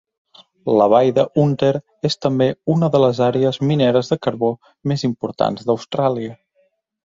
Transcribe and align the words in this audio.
La 0.77 0.85
vall 0.93 1.09
de 1.17 1.25
Hunter 1.41 1.69
és 2.09 2.17
també 2.27 2.47
una 2.77 2.89
de 2.97 3.03
les 3.05 3.21
àrees 3.27 3.61
mineres 3.73 4.11
de 4.15 4.19
carbó 4.29 4.53
més 4.93 5.07
importants 5.13 5.71
d'Austràlia. 5.71 6.35